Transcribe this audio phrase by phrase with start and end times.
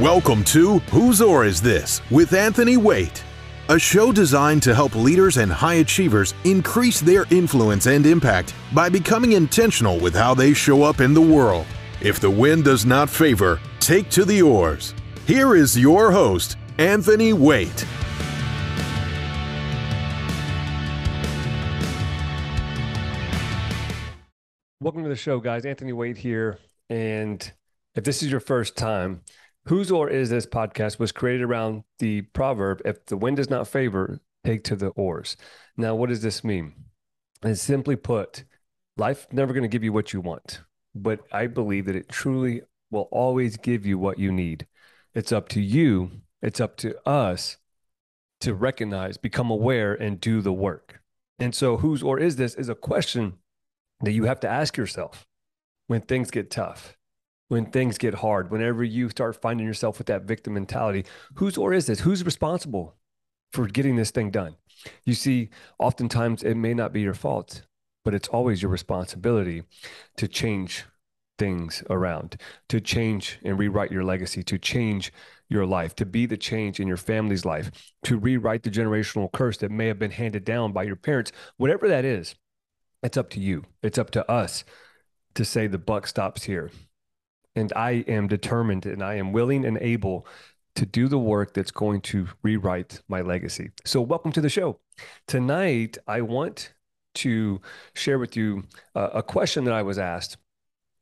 [0.00, 3.24] Welcome to Whose Oar Is This with Anthony Waite,
[3.70, 8.90] a show designed to help leaders and high achievers increase their influence and impact by
[8.90, 11.64] becoming intentional with how they show up in the world.
[12.02, 14.94] If the wind does not favor, take to the oars.
[15.26, 17.86] Here is your host, Anthony Waite.
[24.78, 25.64] Welcome to the show, guys.
[25.64, 26.58] Anthony Waite here.
[26.90, 27.50] And
[27.94, 29.22] if this is your first time,
[29.68, 33.66] Whose Oar Is This podcast was created around the proverb if the wind does not
[33.66, 35.36] favor, take to the oars.
[35.76, 36.72] Now, what does this mean?
[37.42, 38.44] And simply put,
[38.96, 40.60] life never going to give you what you want,
[40.94, 44.68] but I believe that it truly will always give you what you need.
[45.16, 47.56] It's up to you, it's up to us
[48.42, 51.00] to recognize, become aware, and do the work.
[51.40, 53.38] And so, whose oar is this is a question
[54.00, 55.26] that you have to ask yourself
[55.88, 56.96] when things get tough,
[57.48, 61.04] when things get hard, whenever you start finding yourself with that victim mentality.
[61.34, 62.00] Whose oar is this?
[62.00, 62.96] Who's responsible
[63.52, 64.56] for getting this thing done?
[65.04, 67.62] You see, oftentimes it may not be your fault,
[68.04, 69.62] but it's always your responsibility
[70.16, 70.84] to change
[71.38, 75.12] things around, to change and rewrite your legacy, to change
[75.48, 77.70] your life, to be the change in your family's life,
[78.04, 81.88] to rewrite the generational curse that may have been handed down by your parents, whatever
[81.88, 82.34] that is.
[83.02, 83.64] It's up to you.
[83.82, 84.64] It's up to us
[85.34, 86.70] to say the buck stops here.
[87.56, 90.26] And I am determined and I am willing and able
[90.76, 93.70] to do the work that's going to rewrite my legacy.
[93.84, 94.78] So, welcome to the show.
[95.26, 96.74] Tonight, I want
[97.14, 97.60] to
[97.94, 100.36] share with you uh, a question that I was asked,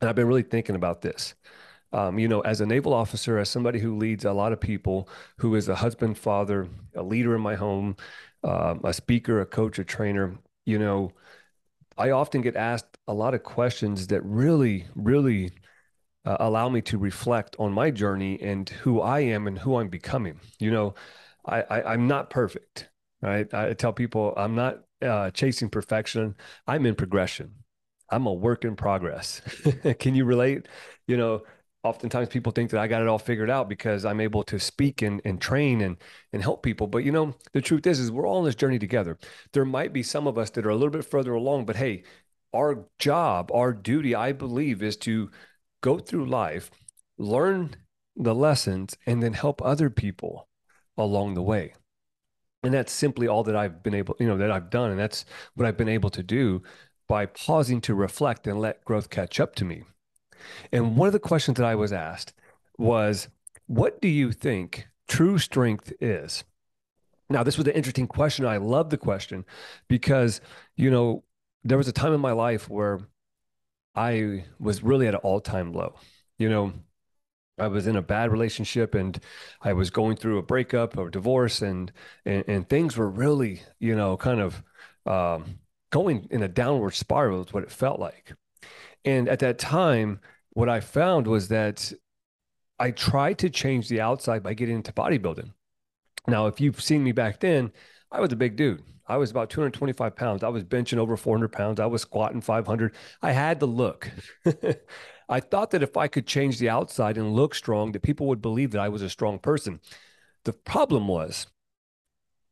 [0.00, 1.34] and I've been really thinking about this.
[1.92, 5.08] Um, you know, as a naval officer, as somebody who leads a lot of people,
[5.38, 7.96] who is a husband, father, a leader in my home,
[8.44, 11.10] um, a speaker, a coach, a trainer, you know,
[11.98, 15.50] I often get asked a lot of questions that really, really
[16.26, 19.88] uh, allow me to reflect on my journey and who I am and who I'm
[19.88, 20.40] becoming.
[20.58, 20.94] You know,
[21.46, 22.88] I, I am not perfect.
[23.22, 23.52] Right?
[23.54, 26.34] I tell people I'm not uh, chasing perfection.
[26.66, 27.54] I'm in progression.
[28.10, 29.40] I'm a work in progress.
[29.98, 30.68] Can you relate?
[31.06, 31.42] You know,
[31.82, 35.02] oftentimes people think that I got it all figured out because I'm able to speak
[35.02, 35.96] and, and train and
[36.32, 36.86] and help people.
[36.86, 39.18] But you know, the truth is, is we're all on this journey together.
[39.52, 42.04] There might be some of us that are a little bit further along, but hey,
[42.54, 45.30] our job, our duty, I believe, is to
[45.86, 46.68] go through life,
[47.16, 47.76] learn
[48.16, 50.48] the lessons, and then help other people
[50.98, 51.74] along the way.
[52.64, 54.90] And that's simply all that I've been able, you know, that I've done.
[54.90, 56.64] And that's what I've been able to do
[57.06, 59.84] by pausing to reflect and let growth catch up to me.
[60.72, 62.32] And one of the questions that I was asked
[62.76, 63.28] was,
[63.68, 66.42] What do you think true strength is?
[67.30, 68.44] Now, this was an interesting question.
[68.44, 69.44] I love the question
[69.86, 70.40] because,
[70.76, 71.22] you know,
[71.62, 73.00] there was a time in my life where
[73.96, 75.94] I was really at an all time low.
[76.38, 76.72] You know,
[77.58, 79.18] I was in a bad relationship and
[79.62, 81.90] I was going through a breakup or divorce and,
[82.26, 84.62] and, and things were really, you know, kind of
[85.06, 85.58] um,
[85.90, 88.34] going in a downward spiral is what it felt like.
[89.04, 90.20] And at that time,
[90.50, 91.92] what I found was that
[92.78, 95.52] I tried to change the outside by getting into bodybuilding.
[96.28, 97.72] Now, if you've seen me back then,
[98.10, 98.82] I was a big dude.
[99.08, 100.42] I was about 225 pounds.
[100.42, 101.78] I was benching over 400 pounds.
[101.78, 102.94] I was squatting 500.
[103.22, 104.10] I had the look.
[105.28, 108.42] I thought that if I could change the outside and look strong, that people would
[108.42, 109.80] believe that I was a strong person.
[110.44, 111.46] The problem was,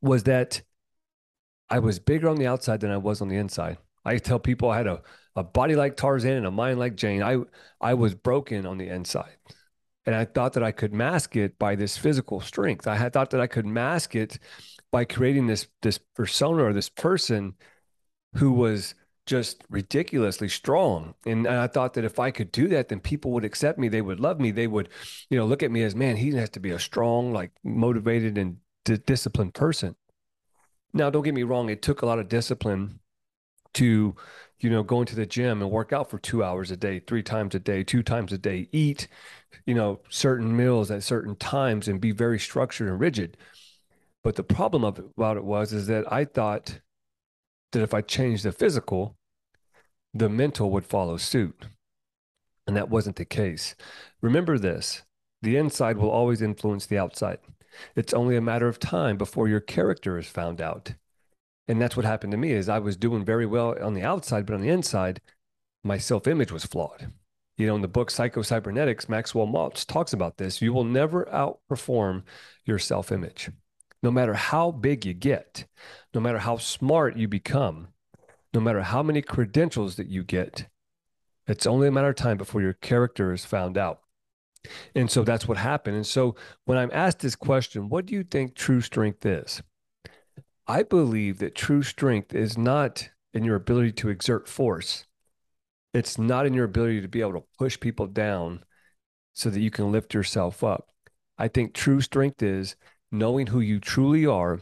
[0.00, 0.62] was that
[1.68, 3.78] I was bigger on the outside than I was on the inside.
[4.04, 5.02] I tell people I had a,
[5.34, 7.22] a body like Tarzan and a mind like Jane.
[7.22, 7.38] I
[7.80, 9.36] I was broken on the inside.
[10.04, 12.86] And I thought that I could mask it by this physical strength.
[12.86, 14.38] I had thought that I could mask it
[14.90, 17.54] by creating this this persona or this person
[18.34, 18.94] who was
[19.26, 21.14] just ridiculously strong.
[21.26, 23.88] And, I thought that if I could do that, then people would accept me.
[23.88, 24.52] They would love me.
[24.52, 24.88] They would,
[25.28, 28.38] you know, look at me as, man, he has to be a strong, like motivated
[28.38, 29.96] and d- disciplined person.
[30.92, 31.68] Now, don't get me wrong.
[31.68, 33.00] It took a lot of discipline
[33.74, 34.14] to,
[34.60, 37.22] you know, go into the gym and work out for two hours a day, three
[37.22, 39.08] times a day, two times a day, eat,
[39.66, 43.36] you know, certain meals at certain times and be very structured and rigid.
[44.26, 46.80] But the problem of about it was is that I thought
[47.70, 49.16] that if I changed the physical,
[50.12, 51.66] the mental would follow suit.
[52.66, 53.76] And that wasn't the case.
[54.20, 55.04] Remember this
[55.42, 57.38] the inside will always influence the outside.
[57.94, 60.94] It's only a matter of time before your character is found out.
[61.68, 64.44] And that's what happened to me is I was doing very well on the outside,
[64.44, 65.20] but on the inside,
[65.84, 67.12] my self-image was flawed.
[67.58, 70.60] You know, in the book Psycho Cybernetics, Maxwell Maltz talks about this.
[70.60, 72.24] You will never outperform
[72.64, 73.50] your self-image
[74.06, 75.66] no matter how big you get,
[76.14, 77.88] no matter how smart you become,
[78.54, 80.68] no matter how many credentials that you get,
[81.48, 84.02] it's only a matter of time before your character is found out.
[84.94, 85.96] And so that's what happened.
[85.96, 86.36] And so
[86.66, 89.60] when I'm asked this question, what do you think true strength is?
[90.68, 95.04] I believe that true strength is not in your ability to exert force.
[95.92, 98.62] It's not in your ability to be able to push people down
[99.32, 100.90] so that you can lift yourself up.
[101.36, 102.76] I think true strength is
[103.10, 104.60] knowing who you truly are,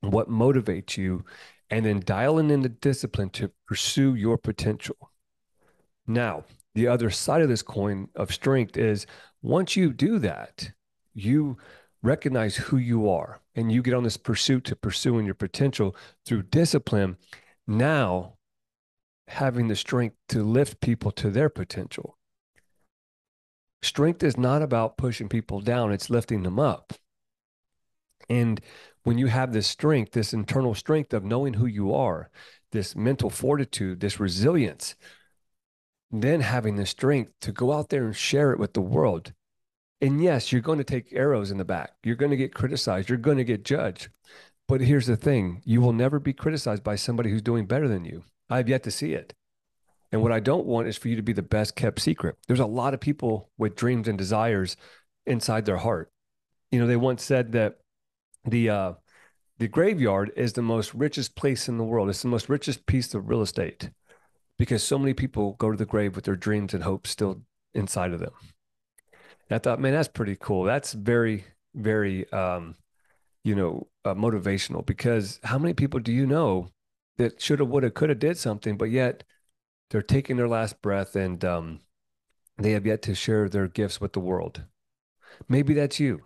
[0.00, 1.24] what motivates you,
[1.70, 5.10] and then dialing in the discipline to pursue your potential.
[6.06, 6.44] Now,
[6.74, 9.06] the other side of this coin of strength is
[9.42, 10.72] once you do that,
[11.14, 11.56] you
[12.02, 16.42] recognize who you are and you get on this pursuit to pursuing your potential through
[16.42, 17.16] discipline.
[17.66, 18.34] Now,
[19.28, 22.16] having the strength to lift people to their potential.
[23.82, 26.92] Strength is not about pushing people down, it's lifting them up.
[28.28, 28.60] And
[29.04, 32.30] when you have this strength, this internal strength of knowing who you are,
[32.72, 34.96] this mental fortitude, this resilience,
[36.10, 39.32] then having the strength to go out there and share it with the world.
[40.00, 41.92] And yes, you're going to take arrows in the back.
[42.02, 43.08] You're going to get criticized.
[43.08, 44.08] You're going to get judged.
[44.68, 48.04] But here's the thing you will never be criticized by somebody who's doing better than
[48.04, 48.24] you.
[48.50, 49.34] I've yet to see it.
[50.12, 52.36] And what I don't want is for you to be the best kept secret.
[52.46, 54.76] There's a lot of people with dreams and desires
[55.26, 56.12] inside their heart.
[56.70, 57.78] You know, they once said that
[58.46, 58.92] the uh,
[59.58, 62.08] the graveyard is the most richest place in the world.
[62.08, 63.90] It's the most richest piece of real estate
[64.58, 67.42] because so many people go to the grave with their dreams and hopes still
[67.74, 68.32] inside of them.
[69.48, 70.64] And I thought, man, that's pretty cool.
[70.64, 71.44] That's very,
[71.74, 72.76] very, um,
[73.44, 76.68] you know, uh, motivational because how many people do you know
[77.16, 79.24] that shoulda, woulda, coulda did something, but yet
[79.90, 81.80] they're taking their last breath and um,
[82.58, 84.64] they have yet to share their gifts with the world?
[85.48, 86.22] Maybe that's you.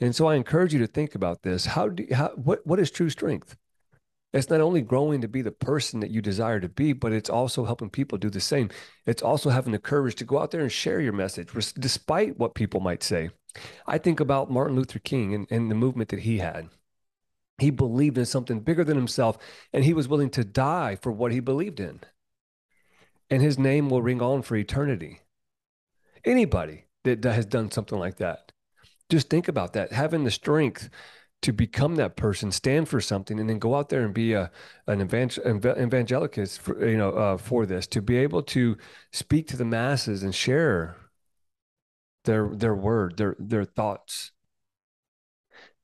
[0.00, 1.66] And so I encourage you to think about this.
[1.66, 3.56] How do how, what what is true strength?
[4.32, 7.30] It's not only growing to be the person that you desire to be, but it's
[7.30, 8.68] also helping people do the same.
[9.06, 12.54] It's also having the courage to go out there and share your message, despite what
[12.54, 13.30] people might say.
[13.86, 16.68] I think about Martin Luther King and, and the movement that he had.
[17.58, 19.38] He believed in something bigger than himself,
[19.72, 22.00] and he was willing to die for what he believed in.
[23.30, 25.20] And his name will ring on for eternity.
[26.24, 28.52] Anybody that has done something like that,
[29.10, 29.92] just think about that.
[29.92, 30.88] Having the strength
[31.42, 34.50] to become that person, stand for something, and then go out there and be a
[34.86, 38.76] an evangel- evangelicus, for, you know, uh, for this to be able to
[39.12, 40.96] speak to the masses and share
[42.24, 44.32] their their word, their their thoughts.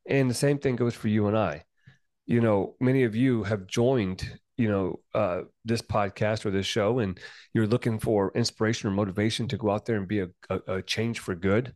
[0.09, 1.65] And the same thing goes for you and I.
[2.27, 6.99] You know, many of you have joined, you know, uh, this podcast or this show,
[6.99, 7.19] and
[7.53, 10.83] you're looking for inspiration or motivation to go out there and be a, a, a
[10.83, 11.75] change for good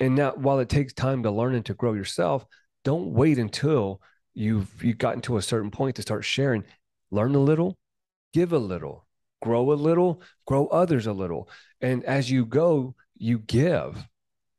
[0.00, 2.44] and now while it takes time to learn and to grow yourself
[2.84, 4.00] don't wait until
[4.34, 6.64] you've you've gotten to a certain point to start sharing.
[7.10, 7.76] Learn a little
[8.32, 9.06] give a little
[9.42, 11.48] grow a little grow others a little.
[11.80, 14.06] And as you go you give.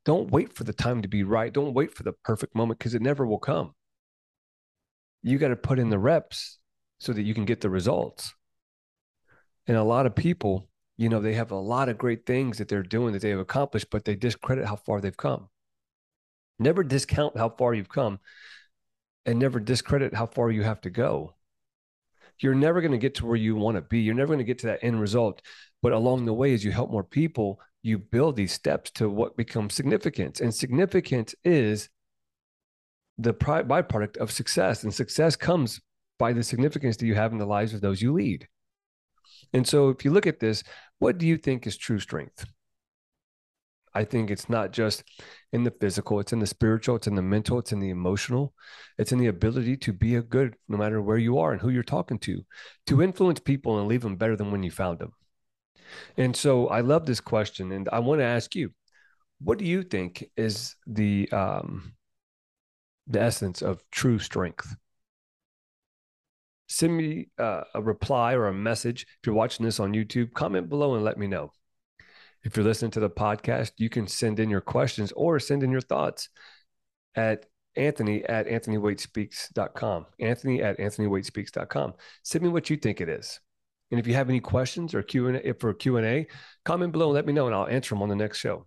[0.03, 1.53] Don't wait for the time to be right.
[1.53, 3.73] Don't wait for the perfect moment because it never will come.
[5.21, 6.57] You got to put in the reps
[6.99, 8.33] so that you can get the results.
[9.67, 10.67] And a lot of people
[10.97, 13.39] you know, they have a lot of great things that they're doing that they have
[13.39, 15.49] accomplished, but they discredit how far they've come.
[16.59, 18.19] Never discount how far you've come
[19.25, 21.35] and never discredit how far you have to go.
[22.39, 23.99] You're never going to get to where you want to be.
[23.99, 25.41] You're never going to get to that end result.
[25.81, 29.37] But along the way, as you help more people, you build these steps to what
[29.37, 30.39] becomes significance.
[30.39, 31.89] And significance is
[33.17, 34.83] the byproduct of success.
[34.83, 35.81] And success comes
[36.17, 38.47] by the significance that you have in the lives of those you lead.
[39.53, 40.63] And so if you look at this,
[40.99, 42.45] what do you think is true strength?
[43.93, 45.03] I think it's not just
[45.51, 48.53] in the physical, it's in the spiritual, it's in the mental, it's in the emotional,
[48.97, 51.69] it's in the ability to be a good no matter where you are and who
[51.69, 52.45] you're talking to,
[52.87, 55.11] to influence people and leave them better than when you found them.
[56.15, 57.73] And so I love this question.
[57.73, 58.71] And I want to ask you,
[59.39, 61.93] what do you think is the um,
[63.07, 64.75] the essence of true strength?
[66.71, 69.03] Send me uh, a reply or a message.
[69.03, 71.51] If you're watching this on YouTube, comment below and let me know.
[72.43, 75.71] If you're listening to the podcast, you can send in your questions or send in
[75.71, 76.29] your thoughts
[77.13, 80.05] at Anthony at AnthonyWaitSpeaks.com.
[80.19, 81.93] Anthony at AnthonyWaitSpeaks.com.
[82.23, 83.39] Send me what you think it is.
[83.91, 86.27] And if you have any questions or Q and A for Q and A,
[86.63, 88.65] comment below and let me know, and I'll answer them on the next show.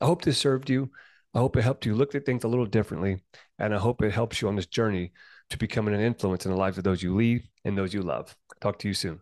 [0.00, 0.90] I hope this served you.
[1.34, 3.22] I hope it helped you look at things a little differently,
[3.58, 5.12] and I hope it helps you on this journey
[5.48, 8.36] to becoming an influence in the lives of those you lead and those you love.
[8.60, 9.20] Talk to you soon.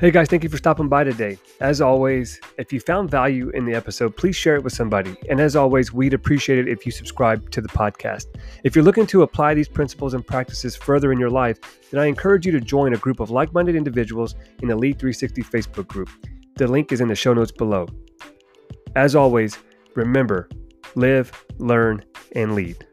[0.00, 1.38] Hey guys, thank you for stopping by today.
[1.60, 5.16] As always, if you found value in the episode, please share it with somebody.
[5.30, 8.26] And as always, we'd appreciate it if you subscribe to the podcast.
[8.64, 11.58] If you're looking to apply these principles and practices further in your life,
[11.90, 14.98] then I encourage you to join a group of like minded individuals in the Lead
[14.98, 16.10] 360 Facebook group.
[16.56, 17.88] The link is in the show notes below.
[18.94, 19.58] As always,
[19.94, 20.48] remember
[20.94, 22.04] live, learn,
[22.36, 22.86] and lead.